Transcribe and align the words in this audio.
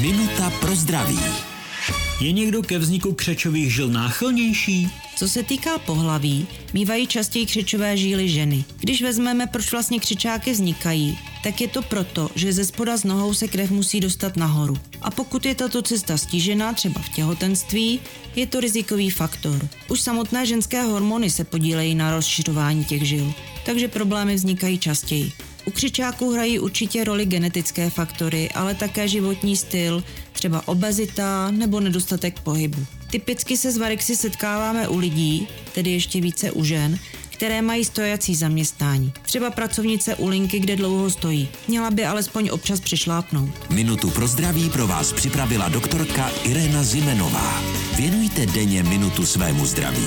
Minuta 0.00 0.50
pro 0.50 0.76
zdraví. 0.76 1.18
Je 2.20 2.32
někdo 2.32 2.62
ke 2.62 2.78
vzniku 2.78 3.12
křečových 3.14 3.74
žil 3.74 3.88
náchylnější? 3.88 4.90
Co 5.16 5.28
se 5.28 5.42
týká 5.42 5.78
pohlaví, 5.78 6.46
mývají 6.72 7.06
častěji 7.06 7.46
křečové 7.46 7.96
žíly 7.96 8.28
ženy. 8.28 8.64
Když 8.78 9.02
vezmeme, 9.02 9.46
proč 9.46 9.72
vlastně 9.72 10.00
křečáky 10.00 10.52
vznikají, 10.52 11.18
tak 11.42 11.60
je 11.60 11.68
to 11.68 11.82
proto, 11.82 12.30
že 12.34 12.52
ze 12.52 12.64
spoda 12.64 12.96
z 12.96 13.04
nohou 13.04 13.34
se 13.34 13.48
krev 13.48 13.70
musí 13.70 14.00
dostat 14.00 14.36
nahoru. 14.36 14.76
A 15.02 15.10
pokud 15.10 15.46
je 15.46 15.54
tato 15.54 15.82
cesta 15.82 16.16
stížená, 16.16 16.72
třeba 16.72 17.00
v 17.00 17.08
těhotenství, 17.08 18.00
je 18.36 18.46
to 18.46 18.60
rizikový 18.60 19.10
faktor. 19.10 19.68
Už 19.88 20.00
samotné 20.00 20.46
ženské 20.46 20.82
hormony 20.82 21.30
se 21.30 21.44
podílejí 21.44 21.94
na 21.94 22.16
rozšiřování 22.16 22.84
těch 22.84 23.08
žil, 23.08 23.32
takže 23.66 23.88
problémy 23.88 24.34
vznikají 24.34 24.78
častěji. 24.78 25.32
U 25.64 25.70
křičáků 25.70 26.32
hrají 26.32 26.58
určitě 26.58 27.04
roli 27.04 27.26
genetické 27.26 27.90
faktory, 27.90 28.48
ale 28.54 28.74
také 28.74 29.08
životní 29.08 29.56
styl, 29.56 30.04
třeba 30.32 30.68
obezita 30.68 31.50
nebo 31.50 31.80
nedostatek 31.80 32.40
pohybu. 32.40 32.86
Typicky 33.10 33.56
se 33.56 33.72
s 33.72 33.78
varixy 33.78 34.16
setkáváme 34.16 34.88
u 34.88 34.98
lidí, 34.98 35.48
tedy 35.74 35.90
ještě 35.90 36.20
více 36.20 36.50
u 36.50 36.64
žen, 36.64 36.98
které 37.30 37.62
mají 37.62 37.84
stojací 37.84 38.34
zaměstnání. 38.34 39.12
Třeba 39.22 39.50
pracovnice 39.50 40.14
u 40.14 40.28
linky, 40.28 40.58
kde 40.58 40.76
dlouho 40.76 41.10
stojí. 41.10 41.48
Měla 41.68 41.90
by 41.90 42.04
alespoň 42.04 42.48
občas 42.52 42.80
přešlápnout. 42.80 43.70
Minutu 43.70 44.10
pro 44.10 44.26
zdraví 44.26 44.70
pro 44.70 44.86
vás 44.86 45.12
připravila 45.12 45.68
doktorka 45.68 46.30
Irena 46.44 46.82
Zimenová. 46.82 47.62
Věnujte 47.96 48.46
denně 48.46 48.82
minutu 48.82 49.26
svému 49.26 49.66
zdraví. 49.66 50.06